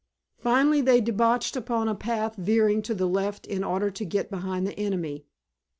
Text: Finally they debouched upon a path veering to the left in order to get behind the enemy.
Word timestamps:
Finally 0.39 0.81
they 0.81 0.99
debouched 0.99 1.55
upon 1.55 1.87
a 1.87 1.93
path 1.93 2.35
veering 2.35 2.81
to 2.81 2.95
the 2.95 3.05
left 3.05 3.45
in 3.45 3.63
order 3.63 3.91
to 3.91 4.03
get 4.03 4.31
behind 4.31 4.65
the 4.65 4.73
enemy. 4.79 5.25